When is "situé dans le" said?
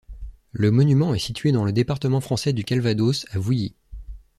1.19-1.71